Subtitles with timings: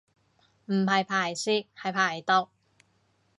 [0.65, 2.49] 唔係排泄係排毒